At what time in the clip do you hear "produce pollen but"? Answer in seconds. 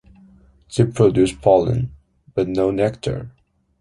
0.85-2.47